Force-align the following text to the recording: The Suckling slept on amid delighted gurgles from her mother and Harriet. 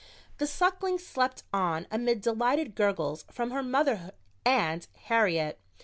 The 0.39 0.47
Suckling 0.47 0.97
slept 0.97 1.43
on 1.53 1.85
amid 1.91 2.21
delighted 2.21 2.73
gurgles 2.73 3.23
from 3.29 3.51
her 3.51 3.61
mother 3.61 4.13
and 4.43 4.87
Harriet. 5.01 5.59